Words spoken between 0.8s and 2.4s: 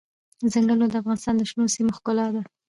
د افغانستان د شنو سیمو ښکلا